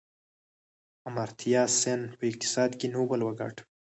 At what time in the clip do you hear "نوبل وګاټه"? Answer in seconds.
2.95-3.63